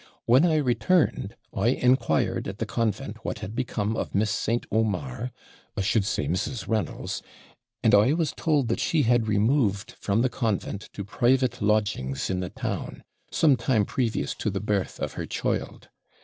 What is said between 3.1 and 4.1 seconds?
what had become